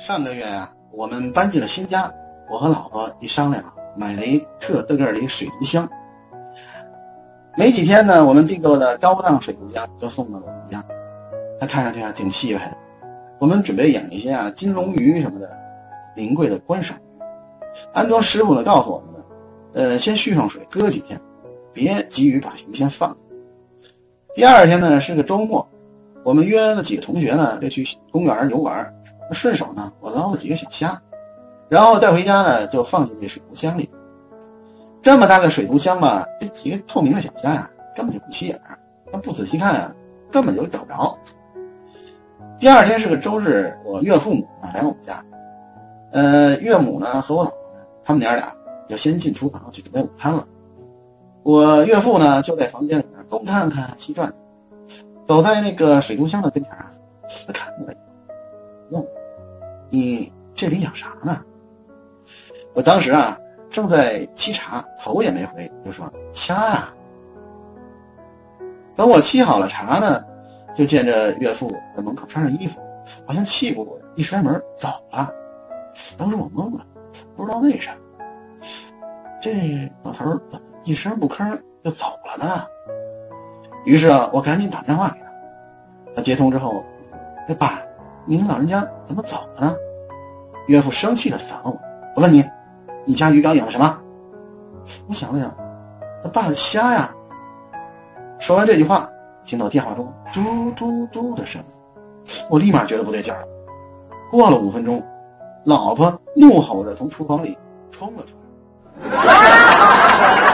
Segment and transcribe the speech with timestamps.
[0.00, 2.10] 上个月呀、我们搬进了新家，
[2.50, 3.62] 我和老婆一商量，
[3.94, 5.86] 买了一特大个儿的一水族箱。
[7.54, 10.82] 没几天呢，我们订购的高档水族箱就送到了我们家。
[11.60, 12.76] 它看上去还挺气派的。
[13.38, 15.50] 我们准备养一些啊金龙鱼什么的，
[16.16, 17.22] 名贵的观赏鱼。
[17.92, 19.24] 安装师傅呢告诉我们呢，
[19.74, 21.20] 呃，先续上水，搁几天，
[21.74, 23.14] 别急于把鱼先放。
[24.34, 25.68] 第二天呢是个周末，
[26.24, 28.90] 我们约了几个同学呢，就去公园游玩。
[29.34, 31.00] 顺手呢，我捞了几个小虾，
[31.68, 33.88] 然后带回家呢，就放进这水族箱里。
[35.02, 38.78] 这么大个水族箱嘛，这几个透明的小虾呀，根本就不起眼儿。
[39.12, 39.94] 那不仔细看啊，
[40.30, 41.18] 根本就找不着。
[42.58, 45.24] 第二天是个周日，我岳父母呢来我们家，
[46.12, 48.52] 呃，岳母呢和我老婆呢，他们娘俩
[48.88, 50.46] 就先进厨房去准备午餐了。
[51.42, 54.30] 我岳父呢就在房间里面东看看西转，
[55.26, 56.92] 走在那个水族箱的跟前啊，
[57.46, 57.96] 他看我一眼，
[58.90, 59.08] 问我
[59.90, 61.42] ：“你这里养啥呢？”
[62.72, 63.36] 我当时啊
[63.68, 66.94] 正在沏茶，头也没回就说：“虾呀。”
[68.96, 70.22] 等我沏好了茶呢，
[70.74, 72.80] 就见着岳父在门口穿上衣服，
[73.26, 75.32] 好像气鼓鼓，一摔门走了。
[76.18, 76.84] 当时我懵了，
[77.34, 77.96] 不知道为啥，
[79.40, 82.66] 这老头怎么一声不吭就走了呢？
[83.86, 85.26] 于是啊，我赶紧打电话给他，
[86.16, 86.84] 他接通之后，
[87.48, 87.80] 哎爸，
[88.30, 89.76] 您老人家怎么走了呢？
[90.68, 91.80] 岳父生气的反问我
[92.14, 92.48] ：“我问你，
[93.04, 94.00] 你家鱼缸养的什么？”
[95.10, 95.52] 我想了想，
[96.22, 97.12] 他爸的虾呀。
[98.38, 99.10] 说完这句话，
[99.44, 101.66] 听到电话中嘟嘟嘟的声音，
[102.48, 103.48] 我立马觉得不对劲儿了。
[104.30, 105.04] 过了五分钟，
[105.64, 107.58] 老婆怒吼着从厨房里
[107.90, 108.36] 冲了出
[109.10, 110.49] 来。